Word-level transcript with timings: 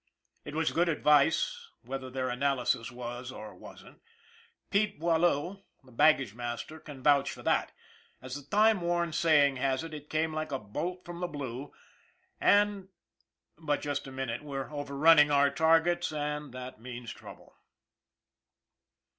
It 0.43 0.55
was 0.55 0.71
good 0.71 0.89
advice, 0.89 1.69
whether 1.83 2.09
their 2.09 2.29
analysis 2.29 2.89
was 2.91 3.31
or 3.31 3.53
wasn't 3.53 4.01
Pete 4.71 4.99
Boileau, 4.99 5.61
the 5.83 5.91
baggage 5.91 6.33
master, 6.33 6.79
can 6.79 7.03
vouch 7.03 7.29
for 7.29 7.43
that. 7.43 7.71
As 8.19 8.33
the 8.33 8.49
time 8.49 8.81
worn 8.81 9.13
saying 9.13 9.57
has 9.57 9.83
it, 9.83 9.93
it 9.93 10.09
came 10.09 10.33
like 10.33 10.51
a 10.51 10.57
bolt 10.57 11.05
from 11.05 11.19
the 11.19 11.27
blue, 11.27 11.71
and 12.39 12.89
but 13.59 13.81
just 13.83 14.07
a 14.07 14.11
minute, 14.11 14.41
we're 14.43 14.73
overrunning 14.73 15.29
our 15.29 15.51
targets 15.51 16.11
and 16.11 16.51
that 16.51 16.81
means 16.81 17.13
trouble. 17.13 17.53